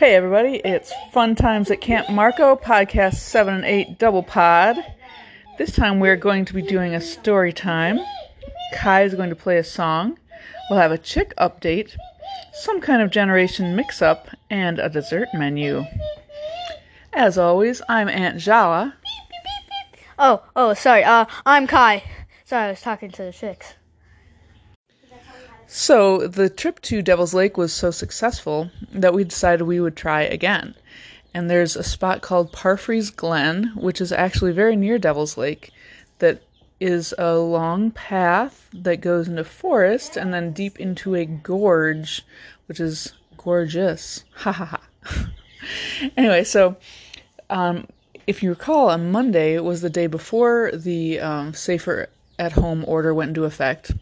Hey 0.00 0.14
everybody, 0.14 0.54
it's 0.54 0.94
Fun 1.12 1.34
Times 1.34 1.70
at 1.70 1.82
Camp 1.82 2.08
Marco, 2.08 2.56
podcast 2.56 3.16
7 3.16 3.52
and 3.52 3.64
8 3.66 3.98
double 3.98 4.22
pod. 4.22 4.78
This 5.58 5.76
time 5.76 6.00
we're 6.00 6.16
going 6.16 6.46
to 6.46 6.54
be 6.54 6.62
doing 6.62 6.94
a 6.94 7.02
story 7.02 7.52
time. 7.52 8.00
Kai 8.72 9.02
is 9.02 9.14
going 9.14 9.28
to 9.28 9.36
play 9.36 9.58
a 9.58 9.62
song. 9.62 10.18
We'll 10.70 10.78
have 10.78 10.90
a 10.90 10.96
chick 10.96 11.34
update, 11.36 11.98
some 12.54 12.80
kind 12.80 13.02
of 13.02 13.10
generation 13.10 13.76
mix 13.76 14.00
up, 14.00 14.28
and 14.48 14.78
a 14.78 14.88
dessert 14.88 15.28
menu. 15.34 15.84
As 17.12 17.36
always, 17.36 17.82
I'm 17.86 18.08
Aunt 18.08 18.38
Jala. 18.38 18.96
Oh, 20.18 20.42
oh, 20.56 20.72
sorry. 20.72 21.04
Uh, 21.04 21.26
I'm 21.44 21.66
Kai. 21.66 22.02
Sorry, 22.46 22.68
I 22.68 22.70
was 22.70 22.80
talking 22.80 23.10
to 23.10 23.24
the 23.24 23.32
chicks. 23.32 23.74
So, 25.72 26.26
the 26.26 26.50
trip 26.50 26.80
to 26.82 27.00
Devil's 27.00 27.32
Lake 27.32 27.56
was 27.56 27.72
so 27.72 27.92
successful 27.92 28.72
that 28.92 29.14
we 29.14 29.22
decided 29.22 29.62
we 29.62 29.78
would 29.78 29.94
try 29.94 30.22
again. 30.22 30.74
And 31.32 31.48
there's 31.48 31.76
a 31.76 31.84
spot 31.84 32.22
called 32.22 32.50
Parfrey's 32.50 33.10
Glen, 33.10 33.70
which 33.76 34.00
is 34.00 34.10
actually 34.10 34.50
very 34.50 34.74
near 34.74 34.98
Devil's 34.98 35.36
Lake, 35.36 35.70
that 36.18 36.42
is 36.80 37.14
a 37.18 37.36
long 37.36 37.92
path 37.92 38.68
that 38.72 39.00
goes 39.00 39.28
into 39.28 39.44
forest 39.44 40.16
and 40.16 40.34
then 40.34 40.52
deep 40.52 40.80
into 40.80 41.14
a 41.14 41.24
gorge, 41.24 42.26
which 42.66 42.80
is 42.80 43.12
gorgeous. 43.36 44.24
Ha 44.38 44.50
ha 44.50 44.64
ha. 44.64 45.30
anyway, 46.16 46.42
so 46.42 46.76
um, 47.48 47.86
if 48.26 48.42
you 48.42 48.50
recall, 48.50 48.90
on 48.90 49.12
Monday 49.12 49.56
was 49.60 49.82
the 49.82 49.88
day 49.88 50.08
before 50.08 50.72
the 50.74 51.20
um, 51.20 51.54
safer 51.54 52.08
at 52.40 52.50
home 52.50 52.84
order 52.88 53.14
went 53.14 53.28
into 53.28 53.44
effect. 53.44 53.92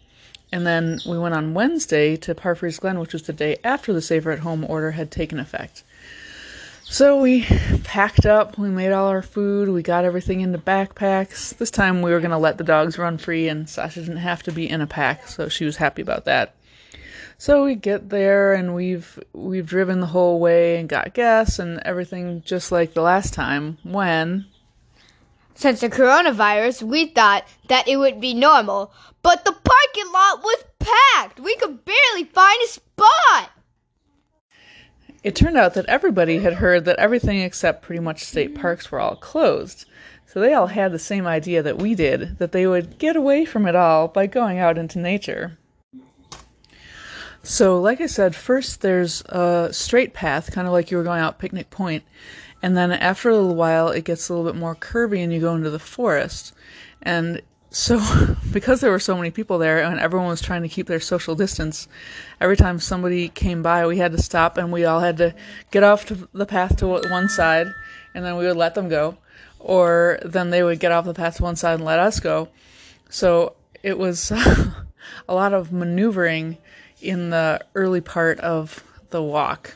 And 0.51 0.66
then 0.66 0.98
we 1.07 1.19
went 1.19 1.34
on 1.34 1.55
Wednesday 1.55 2.16
to 2.16 2.34
Parfrey's 2.34 2.79
Glen, 2.79 2.98
which 2.98 3.12
was 3.12 3.23
the 3.23 3.33
day 3.33 3.59
after 3.62 3.93
the 3.93 4.01
safer 4.01 4.30
at 4.30 4.39
home 4.39 4.65
order 4.65 4.93
had 4.93 5.11
taken 5.11 5.39
effect. 5.39 5.84
So 6.84 7.20
we 7.20 7.45
packed 7.84 8.25
up, 8.25 8.56
we 8.56 8.70
made 8.70 8.92
all 8.92 9.08
our 9.08 9.20
food, 9.20 9.69
we 9.69 9.83
got 9.83 10.06
everything 10.06 10.41
into 10.41 10.56
backpacks. 10.56 11.55
This 11.58 11.70
time 11.70 12.00
we 12.00 12.12
were 12.12 12.20
going 12.20 12.31
to 12.31 12.39
let 12.39 12.56
the 12.56 12.64
dogs 12.64 12.97
run 12.97 13.19
free, 13.19 13.47
and 13.48 13.69
Sasha 13.69 14.00
didn't 14.00 14.17
have 14.17 14.42
to 14.45 14.53
be 14.53 14.70
in 14.70 14.81
a 14.81 14.86
pack, 14.86 15.28
so 15.28 15.50
she 15.50 15.67
was 15.67 15.77
happy 15.77 16.00
about 16.00 16.25
that. 16.25 16.55
So 17.41 17.64
we 17.64 17.77
get 17.77 18.08
there 18.08 18.53
and 18.53 18.75
we've 18.75 19.17
we've 19.33 19.67
driven 19.67 20.01
the 20.01 20.06
whole 20.06 20.41
way 20.41 20.78
and 20.78 20.89
got 20.89 21.14
gas 21.14 21.61
and 21.61 21.78
everything 21.84 22.42
just 22.45 22.73
like 22.73 22.95
the 22.95 23.01
last 23.01 23.33
time 23.33 23.78
when 23.84 24.47
Since 25.59 25.81
the 25.81 25.89
coronavirus, 25.89 26.84
we 26.84 27.06
thought 27.06 27.45
that 27.67 27.89
it 27.89 27.97
would 27.97 28.20
be 28.20 28.33
normal, 28.33 28.92
but 29.23 29.45
the 29.45 29.51
parking 29.51 30.12
lot 30.12 30.41
was 30.41 30.64
packed. 30.78 31.41
We 31.41 31.56
could 31.56 31.84
barely 31.84 32.23
find 32.33 32.62
a 32.62 32.69
spot. 32.69 33.51
It 35.25 35.34
turned 35.34 35.56
out 35.56 35.75
that 35.75 35.86
everybody 35.86 36.39
had 36.39 36.53
heard 36.53 36.84
that 36.84 37.01
everything 37.01 37.41
except 37.41 37.83
pretty 37.83 38.01
much 38.01 38.23
state 38.23 38.53
mm-hmm. 38.53 38.61
parks 38.61 38.92
were 38.92 39.01
all 39.01 39.17
closed. 39.17 39.86
So 40.27 40.39
they 40.39 40.55
all 40.55 40.69
had 40.69 40.92
the 40.92 40.98
same 41.01 41.27
idea 41.27 41.61
that 41.64 41.79
we 41.79 41.97
did 41.97 42.39
that 42.39 42.53
they 42.53 42.69
would 42.69 42.97
get 42.98 43.17
away 43.17 43.45
from 43.45 43.67
it 43.67 43.75
all 43.75 44.06
by 44.06 44.29
going 44.29 44.61
out 44.61 44.79
into 44.79 45.01
nature. 45.01 45.59
So, 47.42 47.81
like 47.81 48.01
I 48.01 48.06
said, 48.06 48.36
first 48.36 48.81
there's 48.81 49.23
a 49.23 49.70
straight 49.73 50.14
path, 50.14 50.53
kind 50.53 50.69
of 50.69 50.73
like 50.73 50.92
you 50.92 50.98
were 50.98 51.03
going 51.03 51.20
out 51.20 51.41
Picnic 51.41 51.70
Point, 51.70 52.05
and 52.62 52.77
then 52.77 52.92
after 52.92 53.31
a 53.31 53.37
little 53.37 53.55
while 53.55 53.89
it 53.89 54.05
gets 54.05 54.28
a 54.28 54.34
little 54.34 54.51
bit 54.51 54.59
more 54.59 54.75
curvy 54.75 55.23
and 55.23 55.33
you 55.33 55.41
go 55.41 55.55
into 55.55 55.70
the 55.70 55.78
forest. 55.78 56.55
And 57.03 57.42
so, 57.70 58.01
because 58.53 58.81
there 58.81 58.91
were 58.91 58.98
so 58.98 59.17
many 59.17 59.31
people 59.31 59.59
there 59.59 59.83
and 59.83 60.01
everyone 60.01 60.28
was 60.28 60.41
trying 60.41 60.62
to 60.62 60.69
keep 60.69 60.86
their 60.86 61.01
social 61.01 61.34
distance, 61.34 61.89
every 62.41 62.56
time 62.56 62.79
somebody 62.79 63.29
came 63.29 63.62
by, 63.62 63.86
we 63.86 63.98
had 63.98 64.12
to 64.12 64.23
stop 64.23 64.56
and 64.56 64.73
we 64.73 64.84
all 64.84 65.01
had 65.01 65.19
to 65.19 65.34
get 65.70 65.83
off 65.83 66.06
the 66.33 66.47
path 66.47 66.77
to 66.79 66.86
one 66.86 67.29
side 67.29 67.69
and 68.14 68.25
then 68.25 68.36
we 68.36 68.47
would 68.47 68.56
let 68.56 68.75
them 68.75 68.89
go. 68.89 69.17
Or 69.61 70.19
then 70.25 70.51
they 70.51 70.62
would 70.62 70.81
get 70.81 70.92
off 70.92 71.05
the 71.05 71.14
path 71.14 71.36
to 71.36 71.42
one 71.42 71.56
side 71.56 71.75
and 71.75 71.84
let 71.84 71.98
us 71.98 72.20
go. 72.20 72.48
So, 73.11 73.55
it 73.83 73.96
was 73.96 74.30
a 75.29 75.35
lot 75.35 75.55
of 75.55 75.73
maneuvering 75.73 76.58
in 77.01 77.30
the 77.30 77.61
early 77.75 78.01
part 78.01 78.40
of 78.40 78.83
the 79.11 79.23
walk. 79.23 79.75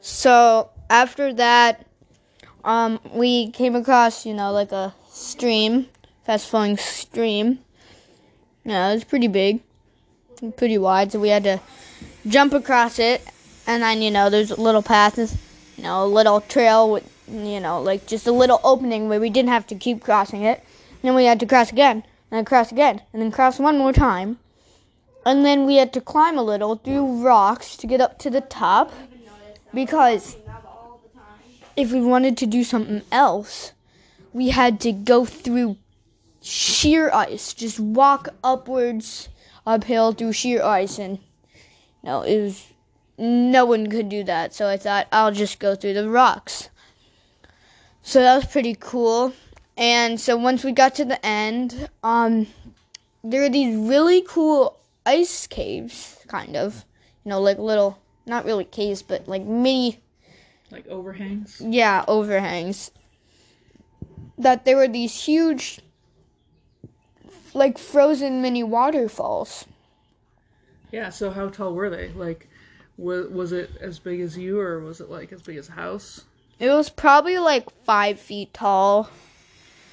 So 0.00 0.70
after 0.90 1.32
that, 1.34 1.86
um, 2.64 3.00
we 3.12 3.50
came 3.50 3.74
across, 3.74 4.24
you 4.24 4.34
know, 4.34 4.52
like 4.52 4.72
a 4.72 4.94
stream, 5.08 5.88
fast 6.24 6.48
flowing 6.48 6.76
stream. 6.76 7.58
Yeah, 8.64 8.90
it 8.90 8.94
was 8.94 9.04
pretty 9.04 9.28
big, 9.28 9.60
pretty 10.56 10.78
wide, 10.78 11.12
so 11.12 11.18
we 11.18 11.28
had 11.28 11.44
to 11.44 11.60
jump 12.28 12.52
across 12.52 12.98
it, 12.98 13.22
and 13.66 13.82
then 13.82 14.02
you 14.02 14.10
know, 14.10 14.30
there's 14.30 14.52
a 14.52 14.60
little 14.60 14.82
path, 14.82 15.18
you 15.18 15.82
know, 15.82 16.04
a 16.04 16.06
little 16.06 16.40
trail 16.40 16.90
with, 16.92 17.04
you 17.28 17.58
know, 17.58 17.80
like 17.82 18.06
just 18.06 18.26
a 18.26 18.32
little 18.32 18.60
opening 18.62 19.08
where 19.08 19.20
we 19.20 19.30
didn't 19.30 19.48
have 19.48 19.66
to 19.68 19.74
keep 19.74 20.02
crossing 20.02 20.42
it. 20.42 20.58
And 20.90 21.08
then 21.08 21.14
we 21.14 21.24
had 21.24 21.40
to 21.40 21.46
cross 21.46 21.72
again, 21.72 21.96
and 21.96 22.38
then 22.38 22.44
cross 22.44 22.70
again, 22.70 23.02
and 23.12 23.20
then 23.20 23.32
cross 23.32 23.58
one 23.58 23.78
more 23.78 23.92
time. 23.92 24.38
And 25.26 25.44
then 25.44 25.66
we 25.66 25.76
had 25.76 25.92
to 25.94 26.00
climb 26.00 26.38
a 26.38 26.42
little 26.42 26.76
through 26.76 27.22
rocks 27.22 27.76
to 27.78 27.86
get 27.86 28.00
up 28.00 28.18
to 28.20 28.30
the 28.30 28.40
top 28.40 28.92
because 29.74 30.36
if 31.76 31.92
we 31.92 32.00
wanted 32.00 32.36
to 32.38 32.46
do 32.46 32.64
something 32.64 33.02
else, 33.10 33.72
we 34.32 34.48
had 34.50 34.80
to 34.80 34.92
go 34.92 35.24
through 35.24 35.76
sheer 36.40 37.10
ice, 37.12 37.52
just 37.52 37.78
walk 37.78 38.28
upwards 38.42 39.28
uphill 39.66 40.12
through 40.12 40.32
sheer 40.32 40.62
ice 40.62 40.98
and 40.98 41.18
no, 42.02 42.22
it 42.22 42.40
was 42.40 42.66
no 43.16 43.64
one 43.64 43.88
could 43.88 44.08
do 44.08 44.24
that. 44.24 44.52
So 44.52 44.68
I 44.68 44.76
thought 44.76 45.06
I'll 45.12 45.32
just 45.32 45.60
go 45.60 45.74
through 45.74 45.94
the 45.94 46.08
rocks. 46.08 46.68
So 48.02 48.20
that 48.20 48.36
was 48.36 48.46
pretty 48.46 48.76
cool. 48.78 49.32
And 49.76 50.20
so 50.20 50.36
once 50.36 50.64
we 50.64 50.72
got 50.72 50.94
to 50.96 51.04
the 51.04 51.24
end, 51.24 51.88
um 52.02 52.46
there 53.24 53.42
were 53.42 53.48
these 53.48 53.76
really 53.76 54.22
cool 54.22 54.80
ice 55.06 55.46
caves, 55.46 56.18
kind 56.26 56.56
of. 56.56 56.84
You 57.24 57.30
know, 57.30 57.40
like 57.40 57.58
little, 57.58 57.98
not 58.26 58.44
really 58.44 58.64
caves, 58.64 59.02
but 59.02 59.28
like 59.28 59.42
mini. 59.42 60.00
Like 60.72 60.88
overhangs? 60.88 61.60
Yeah, 61.60 62.04
overhangs. 62.08 62.90
That 64.38 64.64
there 64.64 64.76
were 64.76 64.88
these 64.88 65.24
huge, 65.24 65.80
like 67.52 67.76
frozen 67.76 68.40
mini 68.40 68.62
waterfalls. 68.62 69.66
Yeah, 70.90 71.10
so 71.10 71.30
how 71.30 71.50
tall 71.50 71.74
were 71.74 71.90
they? 71.90 72.08
Like, 72.08 72.48
was, 72.96 73.28
was 73.28 73.52
it 73.52 73.70
as 73.80 73.98
big 73.98 74.20
as 74.20 74.36
you, 74.36 74.58
or 74.58 74.80
was 74.80 75.00
it 75.00 75.10
like 75.10 75.30
as 75.32 75.42
big 75.42 75.58
as 75.58 75.68
a 75.68 75.72
house? 75.72 76.24
It 76.58 76.70
was 76.70 76.88
probably 76.88 77.38
like 77.38 77.68
five 77.84 78.18
feet 78.18 78.54
tall. 78.54 79.10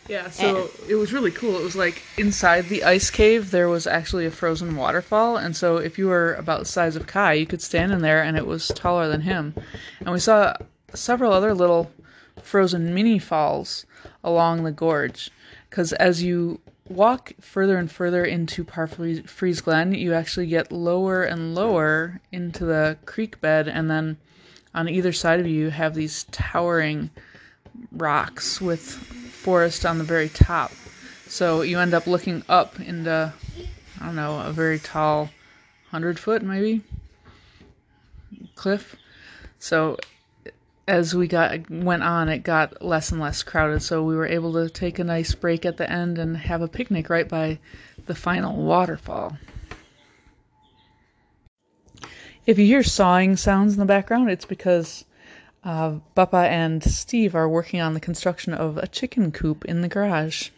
Yeah, 0.10 0.26
eh. 0.26 0.30
so 0.30 0.70
it 0.88 0.96
was 0.96 1.14
really 1.14 1.30
cool. 1.30 1.56
It 1.60 1.64
was 1.64 1.76
like 1.76 2.02
inside 2.18 2.68
the 2.68 2.84
ice 2.84 3.12
cave, 3.12 3.52
there 3.52 3.70
was 3.70 3.86
actually 3.86 4.26
a 4.26 4.32
frozen 4.32 4.76
waterfall. 4.76 5.38
And 5.38 5.56
so 5.56 5.78
if 5.78 6.00
you 6.00 6.08
were 6.08 6.34
about 6.34 6.60
the 6.60 6.66
size 6.66 6.96
of 6.96 7.06
Kai, 7.06 7.34
you 7.34 7.46
could 7.46 7.62
stand 7.62 7.92
in 7.92 8.02
there 8.02 8.24
and 8.24 8.36
it 8.36 8.48
was 8.48 8.70
taller 8.70 9.08
than 9.08 9.22
him. 9.22 9.54
And 10.00 10.12
we 10.12 10.20
saw 10.20 10.56
several 10.96 11.32
other 11.32 11.54
little 11.54 11.92
frozen 12.42 12.94
mini 12.94 13.20
falls 13.20 13.86
along 14.24 14.64
the 14.64 14.72
gorge. 14.72 15.30
Because 15.70 15.94
as 15.94 16.24
you 16.24 16.60
walk 16.88 17.34
further 17.40 17.78
and 17.78 17.92
further 17.92 18.26
into 18.26 18.64
Parfrey's 18.64 19.62
Glen, 19.62 19.94
you 19.94 20.16
actually 20.16 20.48
get 20.48 20.72
lower 20.72 21.22
and 21.22 21.54
lower 21.54 22.20
into 22.32 22.66
the 22.66 22.98
creek 23.06 23.40
bed. 23.42 23.68
And 23.68 23.92
then 23.92 24.18
on 24.74 24.90
either 24.90 25.12
side 25.12 25.40
of 25.40 25.46
you, 25.46 25.70
have 25.70 25.94
these 25.94 26.24
towering 26.32 27.12
rocks 27.92 28.60
with 28.60 28.98
forest 29.40 29.86
on 29.86 29.98
the 29.98 30.04
very 30.04 30.30
top. 30.30 30.72
So 31.28 31.62
you 31.62 31.80
end 31.80 31.94
up 31.94 32.08
looking 32.08 32.44
up 32.50 32.80
into, 32.80 33.34
I 34.02 34.06
don't 34.06 34.16
know, 34.16 34.40
a 34.40 34.52
very 34.52 34.80
tall, 34.80 35.30
hundred 35.90 36.20
foot 36.20 36.44
maybe 36.44 36.82
cliff. 38.56 38.96
So 39.60 39.98
as 40.88 41.16
we 41.16 41.28
got 41.28 41.70
went 41.70 42.04
on, 42.04 42.30
it 42.30 42.40
got 42.40 42.82
less 42.82 43.12
and 43.12 43.22
less 43.22 43.44
crowded. 43.44 43.82
So 43.82 44.04
we 44.04 44.16
were 44.16 44.28
able 44.28 44.54
to 44.54 44.70
take 44.70 45.00
a 45.00 45.04
nice 45.04 45.34
break 45.36 45.66
at 45.66 45.78
the 45.78 45.90
end 45.90 46.18
and 46.18 46.36
have 46.36 46.62
a 46.62 46.68
picnic 46.68 47.10
right 47.10 47.28
by 47.28 47.60
the 48.06 48.16
final 48.16 48.56
waterfall. 48.56 49.38
If 52.46 52.58
you 52.58 52.66
hear 52.66 52.84
sawing 52.84 53.38
sounds 53.38 53.74
in 53.74 53.80
the 53.80 53.86
background, 53.86 54.32
it's 54.32 54.46
because 54.46 55.06
uh, 55.64 56.00
and 56.34 56.84
Steve 56.84 57.36
are 57.36 57.50
working 57.50 57.82
on 57.82 57.94
the 57.94 58.00
construction 58.00 58.54
of 58.54 58.78
a 58.78 58.88
chicken 58.88 59.32
coop 59.32 59.66
in 59.66 59.82
the 59.82 59.88
garage. 59.88 60.50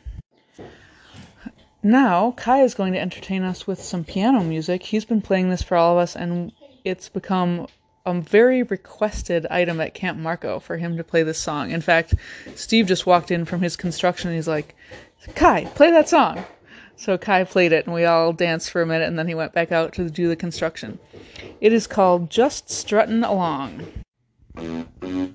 Now, 1.83 2.31
Kai 2.37 2.61
is 2.61 2.75
going 2.75 2.93
to 2.93 2.99
entertain 2.99 3.43
us 3.43 3.65
with 3.65 3.81
some 3.81 4.03
piano 4.03 4.43
music. 4.43 4.83
He's 4.83 5.05
been 5.05 5.21
playing 5.21 5.49
this 5.49 5.63
for 5.63 5.75
all 5.75 5.93
of 5.93 6.03
us, 6.03 6.15
and 6.15 6.51
it's 6.83 7.09
become 7.09 7.67
a 8.05 8.13
very 8.19 8.63
requested 8.63 9.47
item 9.47 9.79
at 9.79 9.93
Camp 9.93 10.17
Marco 10.19 10.59
for 10.59 10.77
him 10.77 10.97
to 10.97 11.03
play 11.03 11.23
this 11.23 11.39
song. 11.39 11.71
In 11.71 11.81
fact, 11.81 12.15
Steve 12.55 12.87
just 12.87 13.05
walked 13.05 13.31
in 13.31 13.45
from 13.45 13.61
his 13.61 13.75
construction 13.75 14.29
and 14.29 14.35
he's 14.35 14.47
like, 14.47 14.75
Kai, 15.35 15.65
play 15.65 15.91
that 15.91 16.09
song. 16.09 16.43
So 16.95 17.17
Kai 17.17 17.45
played 17.45 17.71
it, 17.71 17.85
and 17.85 17.95
we 17.95 18.05
all 18.05 18.33
danced 18.33 18.69
for 18.69 18.81
a 18.81 18.85
minute, 18.85 19.07
and 19.07 19.17
then 19.17 19.27
he 19.27 19.33
went 19.33 19.53
back 19.53 19.71
out 19.71 19.93
to 19.93 20.09
do 20.09 20.27
the 20.27 20.35
construction. 20.35 20.99
It 21.59 21.73
is 21.73 21.87
called 21.87 22.29
Just 22.29 22.67
Struttin' 22.67 23.23
Along. 23.23 24.00
So 24.57 25.30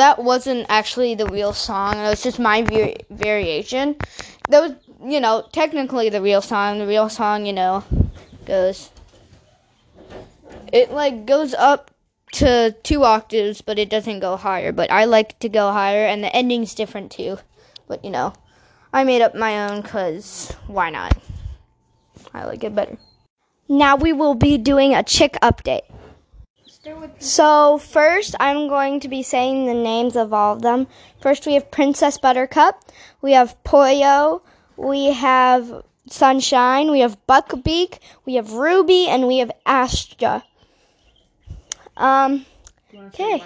that 0.00 0.18
wasn't 0.18 0.64
actually 0.70 1.14
the 1.14 1.26
real 1.26 1.52
song. 1.52 1.98
It 1.98 2.08
was 2.08 2.22
just 2.22 2.38
my 2.38 2.62
var- 2.62 2.96
variation. 3.10 3.96
That 4.48 4.60
was, 4.60 4.72
you 5.04 5.20
know, 5.20 5.46
technically 5.52 6.08
the 6.08 6.22
real 6.22 6.40
song. 6.40 6.78
The 6.78 6.86
real 6.86 7.10
song, 7.10 7.44
you 7.44 7.52
know, 7.52 7.84
goes. 8.46 8.88
It 10.72 10.90
like 10.90 11.26
goes 11.26 11.52
up 11.52 11.90
to 12.32 12.74
two 12.82 13.04
octaves, 13.04 13.60
but 13.60 13.78
it 13.78 13.90
doesn't 13.90 14.20
go 14.20 14.36
higher. 14.36 14.72
But 14.72 14.90
I 14.90 15.04
like 15.04 15.38
to 15.40 15.50
go 15.50 15.70
higher, 15.70 16.06
and 16.06 16.24
the 16.24 16.34
ending's 16.34 16.74
different 16.74 17.12
too. 17.12 17.38
But 17.86 18.02
you 18.02 18.10
know, 18.10 18.32
I 18.94 19.04
made 19.04 19.20
up 19.20 19.34
my 19.34 19.68
own 19.68 19.82
because 19.82 20.56
why 20.66 20.88
not? 20.88 21.14
I 22.32 22.46
like 22.46 22.64
it 22.64 22.74
better. 22.74 22.96
Now 23.68 23.96
we 23.96 24.14
will 24.14 24.34
be 24.34 24.56
doing 24.56 24.94
a 24.94 25.02
chick 25.02 25.36
update. 25.42 25.89
So 27.18 27.76
first, 27.76 28.34
I'm 28.40 28.68
going 28.68 29.00
to 29.00 29.08
be 29.08 29.22
saying 29.22 29.66
the 29.66 29.74
names 29.74 30.16
of 30.16 30.32
all 30.32 30.54
of 30.54 30.62
them. 30.62 30.86
First, 31.20 31.46
we 31.46 31.54
have 31.54 31.70
Princess 31.70 32.16
Buttercup, 32.16 32.82
we 33.20 33.32
have 33.32 33.62
Pollo, 33.64 34.42
we 34.76 35.12
have 35.12 35.82
Sunshine, 36.08 36.90
we 36.90 37.00
have 37.00 37.18
Buckbeak, 37.26 37.98
we 38.24 38.36
have 38.36 38.52
Ruby, 38.52 39.08
and 39.08 39.26
we 39.26 39.38
have 39.38 39.50
Astra. 39.66 40.42
Um, 41.98 42.46
okay. 42.94 43.42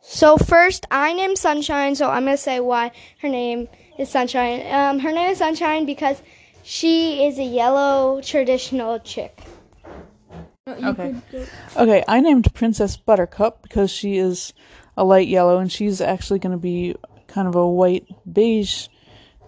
So 0.00 0.36
first, 0.36 0.86
I 0.90 1.12
named 1.12 1.38
Sunshine, 1.38 1.96
so 1.96 2.08
I'm 2.08 2.24
gonna 2.24 2.36
say 2.36 2.60
why 2.60 2.92
her 3.20 3.28
name 3.28 3.68
is 3.98 4.08
Sunshine. 4.08 4.62
Um, 4.72 5.00
her 5.00 5.10
name 5.10 5.30
is 5.30 5.38
Sunshine 5.38 5.86
because 5.86 6.22
she 6.62 7.26
is 7.26 7.38
a 7.38 7.44
yellow 7.44 8.20
traditional 8.22 9.00
chick. 9.00 9.42
Okay. 10.68 11.14
Okay, 11.76 12.04
I 12.06 12.20
named 12.20 12.52
Princess 12.54 12.96
Buttercup 12.96 13.62
because 13.62 13.90
she 13.90 14.18
is 14.18 14.52
a 14.96 15.04
light 15.04 15.28
yellow 15.28 15.58
and 15.58 15.70
she's 15.70 16.00
actually 16.00 16.38
going 16.38 16.52
to 16.52 16.58
be 16.58 16.96
kind 17.28 17.48
of 17.48 17.54
a 17.54 17.68
white 17.68 18.06
beige 18.30 18.88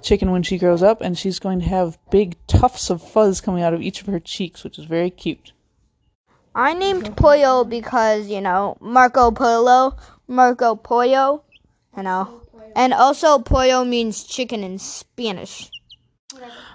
chicken 0.03 0.31
when 0.31 0.43
she 0.43 0.59
grows 0.59 0.82
up 0.82 1.00
and 1.00 1.17
she's 1.17 1.38
going 1.38 1.61
to 1.61 1.67
have 1.67 1.99
big 2.11 2.37
tufts 2.47 2.91
of 2.91 3.03
fuzz 3.03 3.41
coming 3.41 3.62
out 3.62 3.75
of 3.75 3.82
each 3.82 4.00
of 4.00 4.06
her 4.09 4.20
cheeks, 4.20 4.64
which 4.64 4.79
is 4.79 4.85
very 4.85 5.11
cute. 5.11 5.53
I 6.55 6.75
named 6.75 7.17
Pollo 7.17 7.64
because, 7.64 8.29
you 8.29 8.41
know, 8.41 8.76
Marco 8.81 9.31
Polo, 9.31 9.97
Marco 10.29 10.75
Pollo, 10.75 11.43
you 11.97 12.03
know. 12.03 12.41
And 12.75 12.93
also 12.93 13.38
Pollo 13.38 13.85
means 13.85 14.25
chicken 14.25 14.64
in 14.64 14.79
Spanish. 14.79 15.70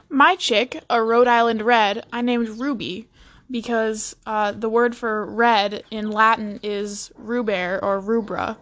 My 0.10 0.36
chick, 0.36 0.82
a 0.90 1.04
Rhode 1.04 1.28
Island 1.28 1.64
Red, 1.64 2.06
I 2.14 2.22
named 2.22 2.50
Ruby 2.50 3.08
because 3.50 4.16
uh, 4.26 4.52
the 4.52 4.70
word 4.70 4.96
for 4.96 5.26
red 5.26 5.84
in 5.92 6.12
Latin 6.12 6.60
is 6.64 7.12
ruber 7.16 7.80
or 7.82 8.02
rubra, 8.02 8.58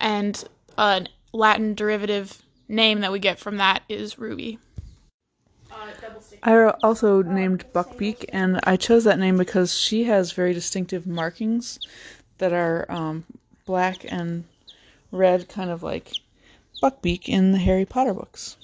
and 0.00 0.44
a 0.78 1.06
Latin 1.32 1.74
derivative 1.74 2.42
name 2.68 3.00
that 3.00 3.12
we 3.12 3.18
get 3.18 3.38
from 3.38 3.58
that 3.58 3.82
is 3.88 4.18
ruby. 4.18 4.58
I 6.42 6.70
also 6.82 7.22
named 7.22 7.64
Buckbeak, 7.72 8.24
and 8.32 8.60
I 8.64 8.76
chose 8.76 9.04
that 9.04 9.18
name 9.18 9.36
because 9.36 9.78
she 9.78 10.04
has 10.04 10.32
very 10.32 10.52
distinctive 10.52 11.06
markings 11.06 11.78
that 12.38 12.52
are 12.52 12.84
um, 12.90 13.24
black 13.64 14.04
and 14.10 14.44
red, 15.12 15.48
kind 15.48 15.70
of 15.70 15.82
like 15.82 16.12
Buckbeak 16.82 17.28
in 17.28 17.52
the 17.52 17.58
Harry 17.58 17.84
Potter 17.84 18.12
books. 18.12 18.56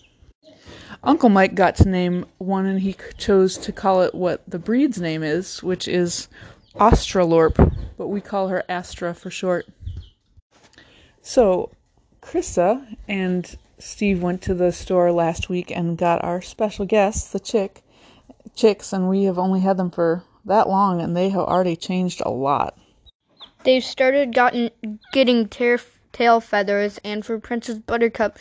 Uncle 1.02 1.28
Mike 1.28 1.54
got 1.54 1.76
to 1.76 1.88
name 1.88 2.26
one, 2.38 2.66
and 2.66 2.80
he 2.80 2.96
chose 3.16 3.56
to 3.58 3.72
call 3.72 4.02
it 4.02 4.14
what 4.14 4.42
the 4.48 4.58
breed's 4.58 5.00
name 5.00 5.22
is, 5.22 5.62
which 5.62 5.86
is 5.86 6.28
Australorp, 6.76 7.56
but 7.96 8.08
we 8.08 8.20
call 8.20 8.48
her 8.48 8.64
Astra 8.68 9.14
for 9.14 9.30
short. 9.30 9.66
So, 11.22 11.70
Krista 12.20 12.96
and 13.06 13.56
Steve 13.78 14.22
went 14.22 14.42
to 14.42 14.54
the 14.54 14.72
store 14.72 15.12
last 15.12 15.48
week 15.48 15.70
and 15.70 15.96
got 15.96 16.24
our 16.24 16.42
special 16.42 16.84
guests, 16.84 17.30
the 17.30 17.40
chick 17.40 17.82
chicks, 18.56 18.92
and 18.92 19.08
we 19.08 19.24
have 19.24 19.38
only 19.38 19.60
had 19.60 19.76
them 19.76 19.90
for 19.90 20.24
that 20.44 20.68
long, 20.68 21.00
and 21.00 21.16
they 21.16 21.28
have 21.28 21.42
already 21.42 21.76
changed 21.76 22.20
a 22.24 22.30
lot. 22.30 22.76
They've 23.64 23.84
started 23.84 24.34
gotten 24.34 24.70
getting 25.12 25.48
tail 25.48 25.78
tail 26.12 26.40
feathers, 26.40 26.98
and 27.04 27.24
for 27.24 27.38
Princess 27.38 27.78
Buttercup, 27.78 28.38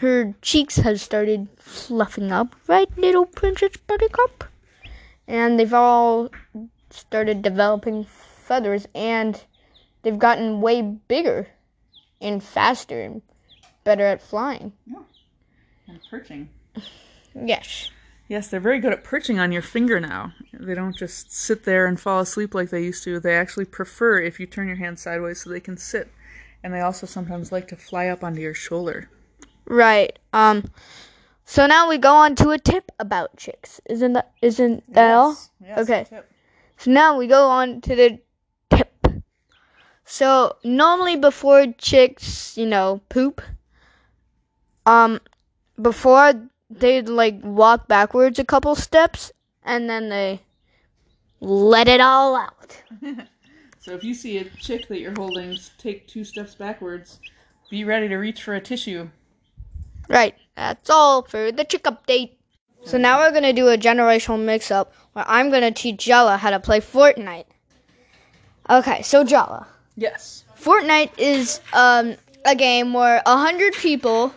her 0.00 0.34
cheeks 0.40 0.76
have 0.76 0.98
started 0.98 1.46
fluffing 1.58 2.32
up, 2.32 2.56
right, 2.66 2.88
little 2.96 3.26
Princess 3.26 3.76
Buttercup? 3.86 4.44
And 5.28 5.60
they've 5.60 5.74
all 5.74 6.30
started 6.88 7.42
developing 7.42 8.04
feathers, 8.04 8.88
and 8.94 9.38
they've 10.00 10.18
gotten 10.18 10.62
way 10.62 10.80
bigger 10.80 11.48
and 12.18 12.42
faster 12.42 13.02
and 13.02 13.20
better 13.84 14.06
at 14.06 14.22
flying. 14.22 14.72
Yeah. 14.86 15.02
And 15.86 16.00
perching. 16.10 16.48
Yes. 17.32 17.90
Yes, 18.26 18.48
they're 18.48 18.58
very 18.58 18.80
good 18.80 18.92
at 18.92 19.04
perching 19.04 19.38
on 19.38 19.52
your 19.52 19.62
finger 19.62 20.00
now. 20.00 20.32
They 20.52 20.74
don't 20.74 20.96
just 20.96 21.32
sit 21.32 21.62
there 21.62 21.86
and 21.86 21.98
fall 21.98 22.18
asleep 22.18 22.56
like 22.56 22.70
they 22.70 22.82
used 22.82 23.04
to. 23.04 23.20
They 23.20 23.36
actually 23.36 23.66
prefer 23.66 24.20
if 24.20 24.40
you 24.40 24.46
turn 24.46 24.66
your 24.66 24.78
hand 24.78 24.98
sideways 24.98 25.40
so 25.40 25.48
they 25.48 25.60
can 25.60 25.76
sit. 25.76 26.10
And 26.64 26.74
they 26.74 26.80
also 26.80 27.06
sometimes 27.06 27.52
like 27.52 27.68
to 27.68 27.76
fly 27.76 28.08
up 28.08 28.24
onto 28.24 28.40
your 28.40 28.52
shoulder. 28.52 29.08
Right. 29.66 30.18
Um. 30.32 30.70
So 31.44 31.66
now 31.66 31.88
we 31.88 31.98
go 31.98 32.14
on 32.14 32.36
to 32.36 32.50
a 32.50 32.58
tip 32.58 32.90
about 32.98 33.36
chicks. 33.36 33.80
Isn't 33.88 34.12
that 34.12 34.32
isn't 34.40 34.92
that 34.94 35.12
all? 35.14 35.36
Yes, 35.60 35.78
Okay. 35.80 36.06
tip. 36.08 36.30
So 36.76 36.90
now 36.90 37.18
we 37.18 37.26
go 37.26 37.48
on 37.48 37.80
to 37.82 37.94
the 37.96 38.18
tip. 38.70 39.06
So 40.04 40.56
normally 40.64 41.16
before 41.16 41.66
chicks, 41.78 42.56
you 42.56 42.66
know, 42.66 43.00
poop, 43.08 43.42
um, 44.86 45.20
before 45.80 46.48
they'd 46.70 47.08
like 47.08 47.40
walk 47.42 47.88
backwards 47.88 48.38
a 48.38 48.44
couple 48.44 48.74
steps 48.74 49.32
and 49.64 49.90
then 49.90 50.08
they 50.08 50.40
let 51.40 51.88
it 51.88 52.00
all 52.00 52.36
out. 52.36 52.82
So 53.80 53.94
if 53.94 54.04
you 54.04 54.12
see 54.12 54.36
a 54.36 54.44
chick 54.44 54.88
that 54.88 55.00
you're 55.00 55.14
holding 55.16 55.56
take 55.78 56.06
two 56.06 56.22
steps 56.22 56.54
backwards, 56.54 57.18
be 57.70 57.84
ready 57.84 58.08
to 58.08 58.16
reach 58.18 58.42
for 58.42 58.54
a 58.54 58.60
tissue. 58.60 59.08
Right. 60.10 60.34
That's 60.56 60.90
all 60.90 61.22
for 61.22 61.52
the 61.52 61.64
chick 61.64 61.84
update. 61.84 62.32
So 62.84 62.98
now 62.98 63.18
we're 63.20 63.32
gonna 63.32 63.52
do 63.52 63.68
a 63.68 63.78
generational 63.78 64.42
mix 64.44 64.70
up 64.70 64.92
where 65.12 65.24
I'm 65.28 65.50
gonna 65.50 65.70
teach 65.70 66.04
Jella 66.04 66.36
how 66.36 66.50
to 66.50 66.60
play 66.60 66.80
Fortnite. 66.80 67.44
Okay, 68.68 69.02
so 69.02 69.24
Jella. 69.24 69.66
Yes. 69.96 70.44
Fortnite 70.60 71.12
is 71.18 71.60
um, 71.72 72.16
a 72.44 72.54
game 72.56 72.92
where 72.92 73.22
a 73.24 73.36
hundred 73.36 73.72
people 73.74 74.34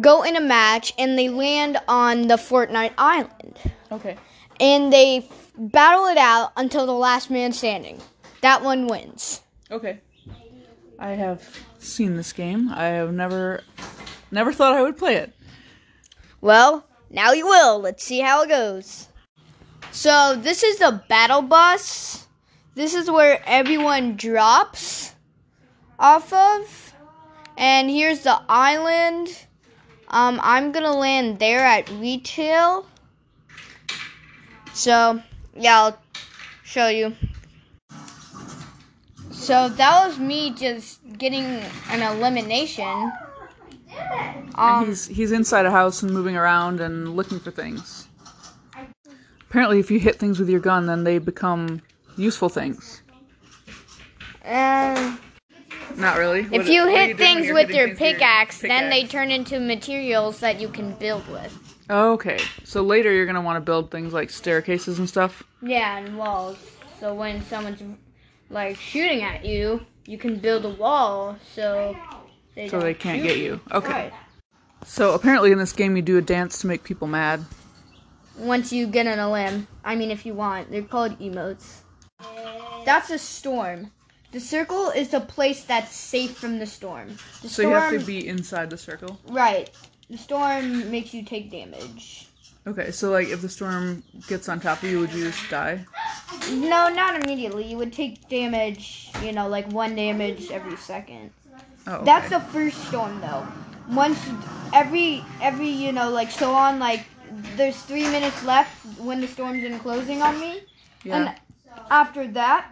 go 0.00 0.22
in 0.22 0.36
a 0.36 0.40
match 0.40 0.92
and 0.98 1.18
they 1.18 1.28
land 1.28 1.78
on 1.88 2.28
the 2.28 2.36
Fortnite 2.36 2.92
island 2.98 3.58
Okay. 3.90 4.16
and 4.60 4.92
they 4.92 5.28
battle 5.56 6.06
it 6.06 6.18
out 6.18 6.52
until 6.56 6.86
the 6.86 6.92
last 6.92 7.30
man 7.30 7.52
standing. 7.52 8.00
That 8.42 8.62
one 8.62 8.86
wins. 8.86 9.42
Okay. 9.70 9.98
I 10.98 11.10
have 11.10 11.42
seen 11.78 12.16
this 12.16 12.32
game. 12.32 12.68
I 12.70 12.84
have 12.86 13.12
never 13.12 13.62
never 14.30 14.52
thought 14.52 14.74
I 14.74 14.82
would 14.82 14.96
play 14.96 15.16
it. 15.16 15.32
Well, 16.40 16.86
now 17.10 17.32
you 17.32 17.46
will. 17.46 17.80
Let's 17.80 18.04
see 18.04 18.20
how 18.20 18.42
it 18.42 18.48
goes. 18.48 19.08
So 19.90 20.36
this 20.36 20.62
is 20.62 20.78
the 20.78 21.02
battle 21.08 21.42
bus. 21.42 22.26
This 22.74 22.94
is 22.94 23.10
where 23.10 23.42
everyone 23.46 24.16
drops 24.16 25.14
off 25.98 26.32
of. 26.32 26.94
And 27.56 27.90
here's 27.90 28.20
the 28.20 28.40
island. 28.48 29.28
Um, 30.08 30.40
I'm 30.42 30.70
gonna 30.72 30.94
land 30.94 31.38
there 31.38 31.64
at 31.64 31.90
retail. 31.90 32.86
So, 34.74 35.20
yeah, 35.56 35.76
I'll 35.76 35.98
show 36.62 36.88
you. 36.88 37.16
So 39.32 39.68
that 39.70 40.06
was 40.06 40.18
me 40.18 40.54
just 40.54 41.00
getting 41.18 41.44
an 41.88 42.02
elimination. 42.02 43.10
And 43.98 44.54
Um, 44.54 44.86
he's 44.86 45.06
he's 45.06 45.32
inside 45.32 45.66
a 45.66 45.70
house 45.70 46.02
and 46.02 46.12
moving 46.12 46.36
around 46.36 46.80
and 46.80 47.14
looking 47.16 47.38
for 47.40 47.50
things. 47.50 48.06
Apparently, 49.48 49.78
if 49.78 49.90
you 49.90 49.98
hit 49.98 50.16
things 50.16 50.38
with 50.38 50.48
your 50.48 50.60
gun, 50.60 50.86
then 50.86 51.04
they 51.04 51.18
become 51.18 51.80
useful 52.16 52.48
things. 52.48 53.02
and 54.42 55.18
Not 55.96 56.18
really. 56.18 56.46
if 56.52 56.68
you 56.68 56.86
hit 56.86 57.16
doing 57.16 57.16
when 57.16 57.16
things 57.16 57.52
with 57.52 57.70
your 57.70 57.86
things 57.88 58.00
with 58.00 58.18
pickaxe, 58.18 58.60
then 58.60 58.90
they 58.90 59.04
turn 59.06 59.30
into 59.30 59.58
materials 59.60 60.40
that 60.40 60.60
you 60.60 60.68
can 60.68 60.92
build 60.94 61.26
with. 61.28 61.56
Okay, 61.90 62.38
so 62.64 62.82
later 62.82 63.10
you're 63.12 63.24
gonna 63.26 63.40
want 63.40 63.56
to 63.56 63.60
build 63.60 63.90
things 63.90 64.12
like 64.12 64.28
staircases 64.30 64.98
and 64.98 65.08
stuff. 65.08 65.42
Yeah, 65.62 65.98
and 65.98 66.18
walls. 66.18 66.58
So 67.00 67.14
when 67.14 67.42
someone's 67.44 67.82
like 68.50 68.76
shooting 68.76 69.22
at 69.22 69.44
you, 69.44 69.80
you 70.04 70.18
can 70.18 70.36
build 70.36 70.64
a 70.66 70.70
wall 70.70 71.36
so 71.54 71.96
they 72.58 72.68
So 72.68 72.80
they 72.80 72.92
can't 72.92 73.22
get 73.22 73.38
you. 73.38 73.60
Okay. 73.70 73.88
Right. 73.88 74.12
So 74.84 75.14
apparently 75.14 75.52
in 75.52 75.58
this 75.58 75.72
game 75.72 75.94
you 75.96 76.02
do 76.02 76.18
a 76.18 76.22
dance 76.22 76.58
to 76.60 76.66
make 76.66 76.82
people 76.82 77.06
mad. 77.06 77.44
Once 78.36 78.72
you 78.72 78.88
get 78.88 79.06
on 79.06 79.18
a 79.20 79.30
limb, 79.30 79.68
I 79.84 79.94
mean, 79.94 80.10
if 80.10 80.26
you 80.26 80.34
want, 80.34 80.70
they're 80.70 80.82
called 80.82 81.18
emotes. 81.20 81.78
That's 82.84 83.10
a 83.10 83.18
storm. 83.18 83.92
The 84.32 84.40
circle 84.40 84.90
is 84.90 85.08
the 85.10 85.20
place 85.20 85.64
that's 85.64 85.94
safe 85.94 86.36
from 86.36 86.58
the 86.58 86.66
storm. 86.66 87.16
The 87.42 87.48
So 87.48 87.62
you 87.62 87.70
have 87.70 87.92
to 87.92 88.04
be 88.04 88.26
inside 88.26 88.70
the 88.70 88.78
circle. 88.78 89.18
right. 89.28 89.70
The 90.10 90.18
storm 90.18 90.90
makes 90.90 91.12
you 91.14 91.22
take 91.22 91.50
damage. 91.50 92.28
Okay, 92.66 92.90
so 92.90 93.10
like 93.10 93.28
if 93.28 93.40
the 93.40 93.48
storm 93.48 94.02
gets 94.26 94.48
on 94.48 94.58
top 94.58 94.82
of 94.82 94.90
you, 94.90 94.98
would 95.00 95.12
you 95.12 95.24
just 95.24 95.48
die? 95.48 95.84
No, 96.50 96.88
not 96.88 97.22
immediately. 97.22 97.64
You 97.64 97.76
would 97.78 97.92
take 97.92 98.28
damage, 98.28 99.10
you 99.22 99.32
know, 99.32 99.48
like 99.48 99.70
one 99.72 99.94
damage 99.94 100.50
every 100.50 100.76
second. 100.76 101.30
Oh, 101.88 101.94
okay. 101.94 102.04
That's 102.04 102.28
the 102.28 102.40
first 102.40 102.76
storm 102.88 103.20
though. 103.20 103.46
Once 103.88 104.20
every 104.74 105.24
every 105.40 105.70
you 105.70 105.90
know 105.90 106.10
like 106.10 106.30
so 106.30 106.52
on 106.52 106.78
like 106.78 107.04
there's 107.56 107.80
three 107.82 108.06
minutes 108.08 108.44
left 108.44 108.70
when 108.98 109.22
the 109.22 109.26
storm's 109.26 109.64
in 109.64 109.78
closing 109.80 110.20
on 110.20 110.38
me, 110.38 110.60
yeah. 111.02 111.16
and 111.16 111.40
after 111.90 112.26
that, 112.28 112.68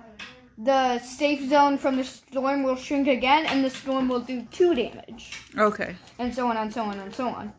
the 0.59 0.99
safe 0.99 1.49
zone 1.49 1.79
from 1.79 1.97
the 1.97 2.05
storm 2.05 2.63
will 2.63 2.77
shrink 2.77 3.09
again, 3.09 3.47
and 3.47 3.65
the 3.65 3.71
storm 3.71 4.09
will 4.09 4.21
do 4.21 4.43
two 4.53 4.75
damage, 4.75 5.41
Okay. 5.57 5.97
and 6.19 6.35
so 6.35 6.47
on 6.49 6.57
and 6.57 6.73
so 6.73 6.83
on 6.83 6.99
and 7.01 7.15
so 7.15 7.29
on. 7.29 7.53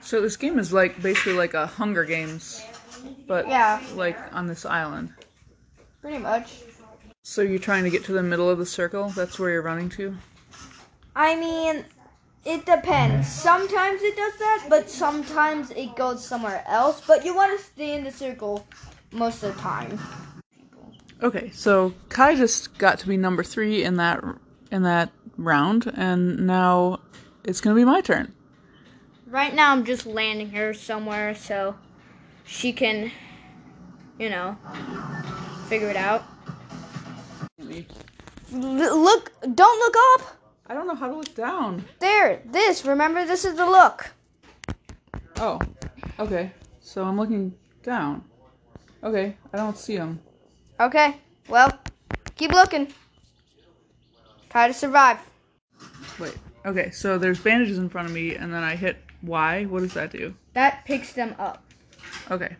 So 0.00 0.20
this 0.20 0.36
game 0.36 0.58
is 0.58 0.72
like 0.72 1.00
basically 1.00 1.34
like 1.34 1.54
a 1.54 1.66
Hunger 1.66 2.04
Games, 2.04 2.62
but 3.26 3.48
Yeah. 3.48 3.80
like 3.94 4.18
on 4.32 4.46
this 4.46 4.66
island. 4.66 5.12
Pretty 6.02 6.18
much. 6.18 6.60
So 7.22 7.40
you're 7.40 7.58
trying 7.60 7.84
to 7.84 7.90
get 7.90 8.04
to 8.04 8.12
the 8.12 8.22
middle 8.22 8.50
of 8.50 8.58
the 8.58 8.66
circle. 8.66 9.10
That's 9.10 9.38
where 9.38 9.50
you're 9.50 9.62
running 9.62 9.88
to. 9.90 10.16
I 11.14 11.36
mean, 11.36 11.84
it 12.44 12.66
depends. 12.66 13.28
Sometimes 13.28 14.02
it 14.02 14.16
does 14.16 14.38
that, 14.38 14.66
but 14.68 14.90
sometimes 14.90 15.70
it 15.70 15.94
goes 15.94 16.24
somewhere 16.24 16.64
else. 16.66 17.02
But 17.06 17.24
you 17.24 17.34
want 17.34 17.56
to 17.58 17.64
stay 17.64 17.94
in 17.94 18.04
the 18.04 18.10
circle 18.10 18.66
most 19.12 19.42
of 19.42 19.54
the 19.54 19.60
time. 19.60 19.98
Okay, 21.22 21.50
so 21.50 21.94
Kai 22.08 22.34
just 22.34 22.76
got 22.78 22.98
to 23.00 23.06
be 23.06 23.16
number 23.16 23.44
three 23.44 23.84
in 23.84 23.96
that 23.96 24.24
in 24.72 24.82
that 24.82 25.12
round, 25.36 25.92
and 25.94 26.46
now 26.46 26.98
it's 27.44 27.60
gonna 27.60 27.76
be 27.76 27.84
my 27.84 28.00
turn. 28.00 28.32
Right 29.26 29.54
now, 29.54 29.70
I'm 29.70 29.84
just 29.84 30.04
landing 30.04 30.50
her 30.50 30.74
somewhere 30.74 31.34
so 31.34 31.76
she 32.44 32.72
can, 32.72 33.12
you 34.18 34.30
know, 34.30 34.56
figure 35.68 35.90
it 35.90 35.96
out. 35.96 36.24
L- 37.60 39.02
look, 39.02 39.32
don't 39.54 39.78
look 39.78 39.94
up. 40.14 40.41
I 40.72 40.74
don't 40.74 40.86
know 40.86 40.94
how 40.94 41.08
to 41.08 41.16
look 41.16 41.34
down. 41.34 41.84
There, 41.98 42.40
this. 42.46 42.86
Remember, 42.86 43.26
this 43.26 43.44
is 43.44 43.56
the 43.56 43.66
look. 43.66 44.10
Oh, 45.36 45.60
okay. 46.18 46.50
So 46.80 47.04
I'm 47.04 47.18
looking 47.18 47.52
down. 47.82 48.24
Okay, 49.04 49.36
I 49.52 49.56
don't 49.58 49.76
see 49.76 49.96
him. 49.96 50.18
Okay, 50.80 51.18
well, 51.50 51.78
keep 52.36 52.52
looking. 52.52 52.88
Try 54.48 54.66
to 54.66 54.72
survive. 54.72 55.18
Wait. 56.18 56.38
Okay, 56.64 56.90
so 56.90 57.18
there's 57.18 57.38
bandages 57.38 57.76
in 57.76 57.90
front 57.90 58.08
of 58.08 58.14
me, 58.14 58.36
and 58.36 58.50
then 58.50 58.62
I 58.62 58.74
hit 58.74 58.96
Y. 59.22 59.64
What 59.64 59.80
does 59.80 59.92
that 59.92 60.10
do? 60.10 60.34
That 60.54 60.86
picks 60.86 61.12
them 61.12 61.34
up. 61.38 61.62
Okay. 62.30 62.56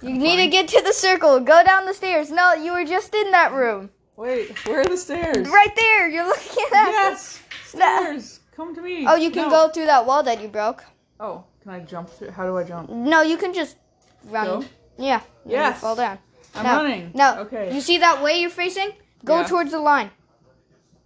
You 0.00 0.16
need 0.16 0.38
to 0.38 0.48
get 0.48 0.68
to 0.68 0.80
the 0.80 0.94
circle. 0.94 1.38
Go 1.40 1.62
down 1.64 1.84
the 1.84 1.92
stairs. 1.92 2.30
No, 2.30 2.54
you 2.54 2.72
were 2.72 2.86
just 2.86 3.14
in 3.14 3.30
that 3.32 3.52
room. 3.52 3.90
Wait, 4.16 4.56
where 4.66 4.80
are 4.80 4.84
the 4.84 4.96
stairs? 4.96 5.48
Right 5.48 5.74
there. 5.76 6.08
You're 6.08 6.26
looking 6.26 6.64
at 6.66 6.70
that. 6.70 6.90
Yes, 6.92 7.40
stairs. 7.64 8.40
Come 8.54 8.74
to 8.74 8.80
me. 8.80 9.06
Oh, 9.06 9.16
you 9.16 9.30
can 9.30 9.44
No. 9.44 9.50
go 9.50 9.68
through 9.68 9.86
that 9.86 10.06
wall 10.06 10.22
that 10.22 10.40
you 10.40 10.48
broke. 10.48 10.84
Oh, 11.18 11.44
can 11.62 11.72
I 11.72 11.80
jump 11.80 12.08
through? 12.08 12.30
How 12.30 12.44
do 12.46 12.56
I 12.56 12.62
jump? 12.62 12.90
No, 12.90 13.22
you 13.22 13.36
can 13.36 13.52
just 13.52 13.76
run. 14.24 14.46
Go? 14.46 14.64
Yeah. 14.98 15.20
Yes. 15.44 15.80
Fall 15.80 15.96
down. 15.96 16.18
I'm 16.54 16.64
no, 16.64 16.76
running. 16.76 17.10
No. 17.14 17.38
Okay. 17.40 17.74
You 17.74 17.80
see 17.80 17.98
that 17.98 18.22
way 18.22 18.40
you're 18.40 18.50
facing? 18.50 18.92
Go 19.24 19.40
Yeah. 19.40 19.46
towards 19.46 19.72
the 19.72 19.80
line. 19.80 20.10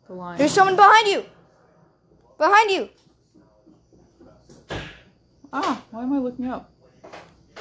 The 0.06 0.12
line. 0.14 0.36
There's 0.36 0.52
someone 0.52 0.76
behind 0.76 1.06
you. 1.08 1.24
Behind 2.36 2.70
you. 2.70 2.88
Ah, 5.50 5.82
why 5.90 6.02
am 6.02 6.12
I 6.12 6.18
looking 6.18 6.46
up? 6.48 6.70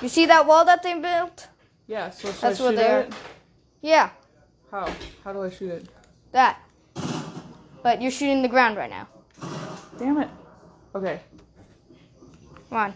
You 0.02 0.10
see 0.10 0.26
that 0.26 0.46
wall 0.46 0.66
that 0.66 0.84
they 0.84 0.94
built? 1.00 1.48
Yeah. 1.88 2.10
So 2.10 2.28
That's 2.28 2.44
I 2.44 2.54
shoot 2.70 2.76
they're. 2.76 3.08
Yeah, 3.82 4.10
How? 4.78 4.94
How 5.24 5.34
do 5.34 5.42
I 5.42 5.50
shoot 5.50 5.72
it? 5.72 5.88
that. 6.34 6.60
But 7.82 8.00
you're 8.00 8.12
shooting 8.12 8.44
the 8.44 8.48
ground 8.48 8.78
right 8.78 8.92
now. 8.92 9.08
Damn 9.98 10.20
it. 10.22 10.30
Okay. 10.94 11.20
Come 12.70 12.78
on. 12.78 12.94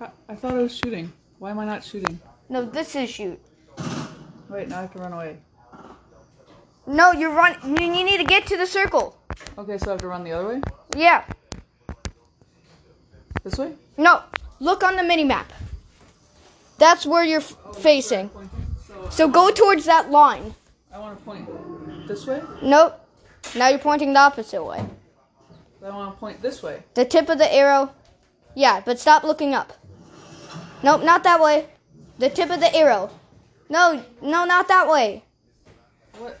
I- 0.00 0.10
I 0.30 0.34
thought 0.34 0.54
I 0.54 0.62
was 0.62 0.74
shooting. 0.74 1.12
Why 1.38 1.50
am 1.50 1.58
I 1.58 1.66
not 1.66 1.84
shooting? 1.84 2.18
No, 2.48 2.64
this 2.64 2.96
is 2.96 3.10
shoot. 3.10 3.38
Wait, 4.48 4.68
now 4.68 4.78
I 4.78 4.82
have 4.82 4.92
to 4.94 5.00
run 5.00 5.12
away. 5.12 5.36
No, 6.86 7.12
you're 7.12 7.34
run. 7.34 7.58
You 7.62 7.76
you 7.84 8.04
need 8.04 8.16
to 8.16 8.24
get 8.24 8.46
to 8.46 8.56
the 8.56 8.66
circle. 8.66 9.18
Okay, 9.58 9.76
so 9.76 9.88
I 9.88 9.90
have 9.90 10.00
to 10.00 10.08
run 10.08 10.24
the 10.24 10.32
other 10.32 10.48
way? 10.48 10.62
Yeah. 10.96 11.24
This 13.44 13.58
way? 13.58 13.74
No. 13.98 14.22
Look 14.60 14.82
on 14.82 14.96
the 14.96 15.02
mini 15.02 15.24
map. 15.24 15.52
That's 16.78 17.04
where 17.04 17.24
you're 17.24 17.44
f- 17.44 17.56
facing. 17.76 18.30
So 19.10 19.28
go 19.28 19.50
towards 19.50 19.84
that 19.86 20.10
line. 20.10 20.54
I 20.92 20.98
want 20.98 21.18
to 21.18 21.24
point 21.24 22.08
this 22.08 22.26
way. 22.26 22.42
Nope. 22.62 23.00
Now 23.54 23.68
you're 23.68 23.78
pointing 23.78 24.12
the 24.12 24.20
opposite 24.20 24.62
way. 24.62 24.84
I 25.84 25.90
want 25.90 26.14
to 26.14 26.18
point 26.18 26.42
this 26.42 26.62
way. 26.62 26.82
The 26.94 27.04
tip 27.04 27.28
of 27.28 27.38
the 27.38 27.52
arrow. 27.52 27.92
Yeah, 28.54 28.82
but 28.84 28.98
stop 28.98 29.22
looking 29.22 29.54
up. 29.54 29.72
Nope, 30.82 31.02
not 31.04 31.22
that 31.24 31.40
way. 31.40 31.66
The 32.18 32.30
tip 32.30 32.50
of 32.50 32.60
the 32.60 32.74
arrow. 32.74 33.10
No, 33.68 34.02
no, 34.22 34.44
not 34.44 34.68
that 34.68 34.88
way. 34.88 35.22
What? 36.18 36.38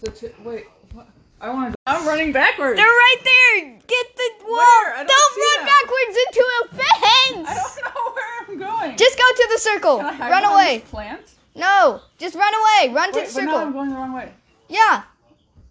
The 0.00 0.10
t- 0.10 0.28
wait. 0.44 0.66
What? 0.92 1.06
I 1.40 1.50
want 1.50 1.72
to. 1.72 1.78
I'm 1.86 2.06
running 2.06 2.32
backwards. 2.32 2.76
They're 2.76 2.86
right 2.86 3.16
there. 3.24 3.64
Get 3.86 4.06
the 4.16 4.30
wall. 4.44 4.56
Where? 4.56 4.94
I 4.94 5.04
don't 5.04 5.08
don't 5.08 5.56
run 5.56 5.66
backwards 5.66 6.16
into 6.26 6.44
a 6.44 6.68
fence. 6.68 7.48
I 7.48 7.54
don't 7.54 7.94
know 7.94 8.12
where 8.14 8.24
I'm 8.40 8.58
going. 8.58 8.96
Just 8.96 9.16
go 9.18 9.24
to 9.24 9.48
the 9.52 9.58
circle. 9.58 9.96
Can 9.98 10.06
I 10.06 10.12
hide 10.12 10.30
Run 10.30 10.44
away. 10.44 10.82
Plant. 10.90 11.20
No, 11.54 12.00
just 12.18 12.34
run 12.34 12.52
away. 12.54 12.92
Run 12.94 13.12
to 13.12 13.18
Wait, 13.20 13.28
the 13.28 13.34
but 13.34 13.44
now 13.44 13.56
I'm 13.58 13.72
going 13.72 13.90
the 13.90 13.96
wrong 13.96 14.12
way. 14.12 14.32
Yeah. 14.68 15.02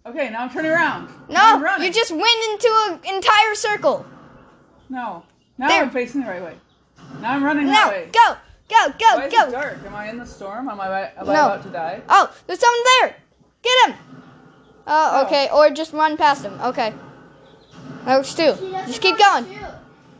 Okay, 0.06 0.30
now 0.30 0.42
I'm 0.42 0.50
turning 0.50 0.70
around. 0.70 1.08
No, 1.28 1.76
you 1.80 1.90
just 1.92 2.10
went 2.10 2.44
into 2.52 2.68
an 2.88 3.14
entire 3.14 3.54
circle. 3.54 4.04
No. 4.88 5.22
Now 5.58 5.68
There. 5.68 5.82
I'm 5.82 5.90
facing 5.90 6.22
the 6.22 6.26
right 6.26 6.42
way. 6.42 6.56
Now 7.20 7.32
I'm 7.32 7.44
running 7.44 7.66
that 7.66 7.86
No, 7.86 7.90
way. 7.90 8.10
go, 8.12 8.36
go, 8.68 8.92
go, 8.98 9.16
Why 9.18 9.26
is 9.26 9.32
go. 9.32 9.48
it 9.48 9.52
dark? 9.52 9.78
Am 9.86 9.94
I 9.94 10.08
in 10.10 10.18
the 10.18 10.26
storm? 10.26 10.68
Am 10.68 10.80
I, 10.80 11.10
am 11.16 11.28
I 11.28 11.32
No. 11.32 11.46
about 11.46 11.62
to 11.62 11.68
die? 11.70 12.02
Oh, 12.08 12.30
there's 12.46 12.60
someone 12.60 12.80
there. 13.00 13.16
Get 13.62 13.88
him. 13.88 13.96
Oh, 14.86 15.10
Oh. 15.22 15.26
okay. 15.26 15.48
Or 15.52 15.70
just 15.70 15.92
run 15.92 16.16
past 16.16 16.44
him. 16.44 16.58
Okay. 16.60 16.92
That 18.04 18.16
works 18.18 18.34
too. 18.34 18.54
Just 18.86 19.00
keep 19.00 19.16
going. 19.16 19.46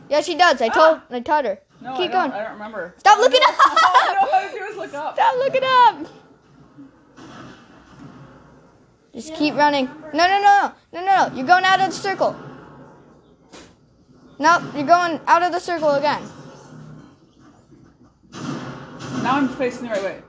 Yeah, 0.09 0.21
she 0.21 0.35
does. 0.35 0.61
I 0.61 0.69
told. 0.69 0.97
Ah. 0.97 1.03
I 1.11 1.19
told 1.19 1.45
her. 1.45 1.59
No, 1.85 1.95
Keep 1.95 2.09
I 2.09 2.13
going. 2.13 2.31
I 2.31 2.43
don't 2.43 2.53
remember. 2.53 2.95
Stop 2.97 3.19
looking 3.19 3.41
up. 3.47 3.55
All 3.59 3.77
I 3.77 4.17
know 4.19 4.31
how 4.31 4.47
to 4.47 4.57
do 4.57 4.63
is 4.65 4.75
look 4.75 4.93
up. 4.95 5.13
Stop 5.13 5.35
looking 5.37 5.61
up. 5.63 6.07
Just 9.13 9.35
keep 9.35 9.53
running. 9.53 9.85
No, 9.85 10.27
no, 10.27 10.41
no, 10.41 10.73
no, 10.91 10.99
no, 10.99 11.05
no. 11.05 11.35
You're 11.35 11.45
going 11.45 11.63
out 11.63 11.79
of 11.79 11.91
the 11.91 11.95
circle. 11.95 12.35
Nope, 14.39 14.63
you're 14.73 14.87
going 14.87 15.21
out 15.27 15.43
of 15.43 15.51
the 15.51 15.59
circle 15.59 15.91
again. 15.91 16.23
Now 19.21 19.37
I'm 19.37 19.47
facing 19.47 19.83
the 19.83 19.89
right 19.89 20.03
way. 20.03 20.21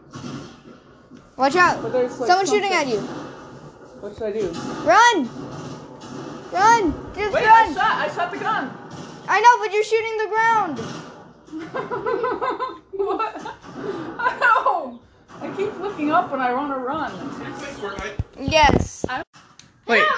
Watch 1.39 1.57
out. 1.57 1.83
Like 1.83 2.11
Someone's 2.11 2.51
shooting 2.51 2.73
at 2.73 2.87
you. 2.87 3.01
What 4.01 4.15
should 4.15 4.25
I 4.25 4.33
do? 4.33 4.49
Run. 4.85 5.27
Run. 6.53 7.15
Just 7.17 7.33
Wait, 7.33 7.47
I 7.47 7.65
run. 7.65 7.75
shot. 7.75 7.97
I 7.97 8.15
shot 8.15 8.31
the 8.31 8.39
gun. 8.39 8.71
I 9.27 9.41
know, 9.41 9.59
but 9.65 9.73
you're 9.73 9.83
shooting 9.83 10.19
the 10.19 10.29
ground. 10.29 11.06
what? 12.93 13.47
Ow! 14.19 15.01
I 15.41 15.55
keep 15.57 15.79
looking 15.79 16.11
up 16.11 16.31
when 16.31 16.41
I 16.41 16.53
want 16.53 16.73
to 16.73 16.79
run. 16.79 17.13
Yes. 18.41 19.05
I 19.09 19.23
Wait. 19.87 20.05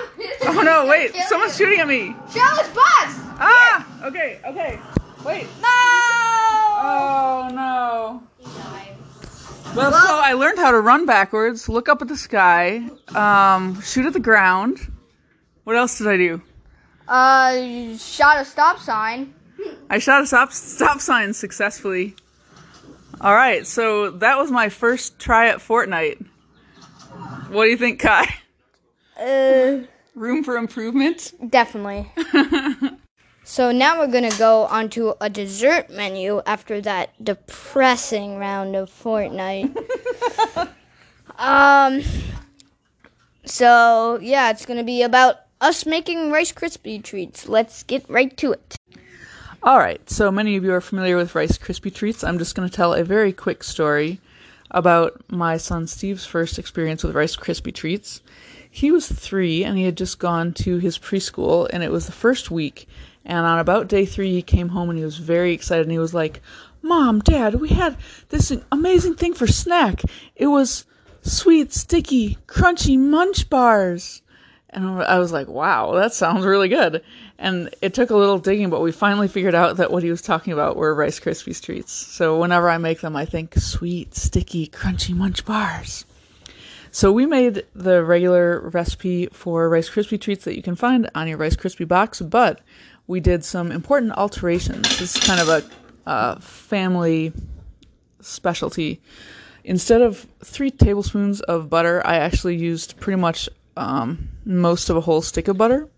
Oh 0.51 0.63
no, 0.63 0.87
wait. 0.87 1.15
Someone's 1.27 1.57
shooting 1.57 1.79
at 1.79 1.87
me. 1.87 2.17
Show 2.33 2.41
us 2.41 2.69
bus. 2.69 3.15
Ah! 3.39 4.05
Okay, 4.07 4.41
okay. 4.47 4.81
Wait. 5.25 5.47
No. 5.61 5.69
Oh 6.81 7.51
no. 7.53 8.23
Well, 9.77 9.93
so 9.93 10.21
I 10.21 10.33
learned 10.33 10.59
how 10.59 10.73
to 10.73 10.81
run 10.81 11.07
backwards, 11.07 11.69
look 11.69 11.89
up 11.89 12.03
at 12.03 12.09
the 12.09 12.17
sky, 12.17 12.89
um, 13.15 13.81
shoot 13.83 14.07
at 14.07 14.13
the 14.13 14.21
ground. 14.21 14.81
What 15.65 15.77
else 15.77 15.99
did 15.99 16.09
I 16.09 16.17
do? 16.17 16.43
Uh, 17.07 17.97
shot 17.99 18.41
a 18.41 18.45
stop 18.45 18.81
sign. 18.81 19.35
I 19.91 19.99
shot 19.99 20.23
a 20.23 20.27
stop 20.27 20.53
stop 20.53 21.01
sign 21.01 21.33
successfully. 21.33 22.15
All 23.21 23.35
right, 23.35 23.67
so 23.67 24.11
that 24.11 24.39
was 24.39 24.51
my 24.51 24.69
first 24.69 25.19
try 25.19 25.49
at 25.49 25.59
Fortnite. 25.59 26.25
What 27.51 27.65
do 27.65 27.71
you 27.71 27.77
think, 27.77 28.01
Kai? 28.01 28.27
Uh, 29.19 29.87
Room 30.15 30.45
for 30.45 30.57
improvement? 30.57 31.33
definitely. 31.51 32.13
So 33.49 33.73
now 33.73 33.99
we're 33.99 34.13
gonna 34.13 34.37
go 34.37 34.67
onto 34.67 35.15
a 35.23 35.31
dessert 35.31 35.89
menu 35.89 36.43
after 36.45 36.83
that 36.83 37.15
depressing 37.25 38.37
round 38.37 38.77
of 38.77 38.91
Fortnite. 38.91 39.75
um. 41.39 42.03
So 43.47 44.19
yeah, 44.21 44.51
it's 44.51 44.67
gonna 44.67 44.85
be 44.85 45.01
about 45.01 45.37
us 45.63 45.87
making 45.87 46.31
Rice 46.31 46.53
Krispie 46.53 47.03
treats. 47.03 47.49
Let's 47.49 47.85
get 47.85 48.05
right 48.11 48.37
to 48.37 48.53
it. 48.53 48.77
All 49.61 49.79
right, 49.79 50.09
so 50.09 50.31
many 50.31 50.57
of 50.57 50.63
you 50.63 50.73
are 50.73 50.81
familiar 50.81 51.17
with 51.17 51.35
Rice 51.35 51.59
Krispie 51.59 51.93
treats. 51.93 52.23
I'm 52.23 52.39
just 52.39 52.55
going 52.55 52.69
to 52.69 52.75
tell 52.75 52.95
a 52.95 53.03
very 53.03 53.33
quick 53.33 53.65
story 53.65 54.21
about 54.71 55.21
my 55.31 55.57
son 55.57 55.89
Steve's 55.89 56.25
first 56.25 56.61
experience 56.61 57.03
with 57.03 57.17
Rice 57.17 57.35
Krispie 57.35 57.75
treats. 57.75 58.23
He 58.71 58.93
was 58.93 59.11
three 59.11 59.65
and 59.65 59.77
he 59.77 59.83
had 59.83 59.97
just 59.97 60.21
gone 60.21 60.53
to 60.55 60.79
his 60.79 60.97
preschool, 60.97 61.69
and 61.73 61.83
it 61.83 61.91
was 61.91 62.07
the 62.07 62.13
first 62.13 62.53
week. 62.53 62.87
And 63.25 63.45
on 63.45 63.59
about 63.59 63.89
day 63.89 64.07
three, 64.07 64.33
he 64.33 64.43
came 64.43 64.69
home 64.69 64.91
and 64.91 64.99
he 64.99 65.05
was 65.05 65.19
very 65.19 65.53
excited 65.55 65.83
and 65.83 65.93
he 65.93 65.99
was 65.99 66.15
like, 66.15 66.41
Mom, 66.81 67.19
Dad, 67.19 67.57
we 67.57 67.71
had 67.71 67.97
this 68.29 68.53
amazing 68.71 69.17
thing 69.17 69.35
for 69.35 69.49
snack. 69.49 70.03
It 70.37 70.47
was 70.47 70.87
sweet, 71.23 71.73
sticky, 71.73 72.39
crunchy 72.47 72.97
munch 72.97 73.51
bars. 73.51 74.23
And 74.71 75.03
I 75.03 75.19
was 75.19 75.33
like, 75.33 75.49
wow, 75.49 75.95
that 75.95 76.13
sounds 76.13 76.45
really 76.45 76.69
good. 76.69 77.03
And 77.39 77.75
it 77.81 77.95
took 77.95 78.11
a 78.11 78.17
little 78.17 78.39
digging, 78.39 78.69
but 78.69 78.83
we 78.83 78.93
finally 78.93 79.29
figured 79.29 79.55
out 79.55 79.79
that 79.79 79.91
what 79.91 80.03
he 80.03 80.11
was 80.11 80.21
talking 80.21 80.53
about 80.53 80.77
were 80.77 80.95
Rice 80.95 81.19
Krispies 81.19 81.63
treats. 81.63 81.93
So 81.93 82.39
whenever 82.39 82.69
I 82.69 82.79
make 82.79 83.01
them, 83.01 83.17
I 83.17 83.25
think 83.25 83.55
sweet, 83.55 84.15
sticky, 84.15 84.67
crunchy 84.67 85.15
munch 85.15 85.45
bars. 85.45 86.05
So 86.91 87.13
we 87.13 87.27
made 87.27 87.65
the 87.75 88.03
regular 88.05 88.69
recipe 88.71 89.27
for 89.27 89.69
Rice 89.69 89.89
Krispie 89.89 90.21
treats 90.21 90.45
that 90.45 90.57
you 90.57 90.63
can 90.63 90.75
find 90.75 91.09
on 91.15 91.29
your 91.29 91.39
Rice 91.39 91.57
Krispie 91.57 91.89
box, 91.89 92.21
but 92.21 92.61
we 93.07 93.21
did 93.21 93.45
some 93.45 93.73
important 93.73 94.13
alterations. 94.13 94.83
This 94.99 95.17
is 95.17 95.25
kind 95.25 95.41
of 95.41 95.49
a 95.49 95.65
uh, 96.09 96.39
family 96.41 97.33
specialty. 98.21 99.01
Instead 99.65 100.01
of 100.01 100.27
three 100.43 100.71
tablespoons 100.71 101.41
of 101.43 101.69
butter, 101.69 102.01
I 102.07 102.17
actually 102.17 102.57
used 102.57 102.99
pretty 102.99 103.21
much 103.21 103.49
um, 103.79 104.29
most 104.45 104.91
of 104.91 104.97
a 104.97 105.01
whole 105.01 105.23
stick 105.23 105.49
of 105.49 105.57
butter. 105.57 105.89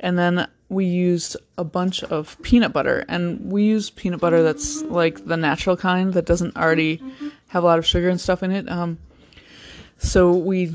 And 0.00 0.18
then 0.18 0.48
we 0.68 0.84
used 0.84 1.36
a 1.58 1.64
bunch 1.64 2.02
of 2.04 2.40
peanut 2.42 2.72
butter. 2.72 3.04
And 3.08 3.50
we 3.50 3.64
use 3.64 3.90
peanut 3.90 4.20
butter 4.20 4.42
that's 4.42 4.82
like 4.82 5.24
the 5.24 5.36
natural 5.36 5.76
kind 5.76 6.12
that 6.14 6.26
doesn't 6.26 6.56
already 6.56 7.02
have 7.48 7.62
a 7.62 7.66
lot 7.66 7.78
of 7.78 7.86
sugar 7.86 8.08
and 8.08 8.20
stuff 8.20 8.42
in 8.42 8.50
it. 8.50 8.68
Um, 8.70 8.98
so 9.98 10.32
we 10.32 10.74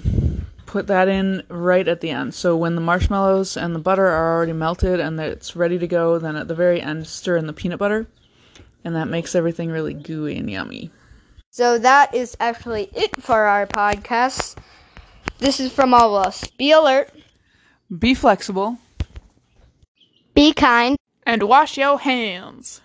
put 0.66 0.88
that 0.88 1.08
in 1.08 1.44
right 1.50 1.88
at 1.88 2.02
the 2.02 2.10
end. 2.10 2.34
So 2.34 2.56
when 2.56 2.76
the 2.76 2.82
marshmallows 2.82 3.58
and 3.58 3.76
the 3.76 3.80
butter 3.80 4.08
are 4.08 4.36
already 4.36 4.54
melted 4.54 5.00
and 5.00 5.20
it's 5.20 5.56
ready 5.56 5.78
to 5.78 5.88
go, 5.88 6.18
then 6.18 6.36
at 6.36 6.48
the 6.48 6.56
very 6.56 6.82
end, 6.82 7.06
stir 7.08 7.38
in 7.38 7.48
the 7.48 7.54
peanut 7.54 7.80
butter. 7.80 8.08
And 8.84 8.96
that 8.96 9.08
makes 9.08 9.36
everything 9.36 9.70
really 9.70 9.94
gooey 9.94 10.38
and 10.38 10.50
yummy. 10.50 10.90
So 11.52 11.78
that 11.78 12.16
is 12.16 12.36
actually 12.40 12.90
it 12.96 13.22
for 13.22 13.44
our 13.44 13.68
podcast. 13.68 14.58
This 15.42 15.60
is 15.60 15.74
from 15.74 15.92
all 15.96 16.16
of 16.16 16.28
us. 16.28 16.46
Be 16.52 16.72
alert, 16.72 17.10
Be 18.00 18.14
flexible. 18.14 18.78
be 20.36 20.54
kind. 20.54 20.96
And 21.26 21.42
wash 21.44 21.78
your 21.80 21.98
hands. 22.00 22.80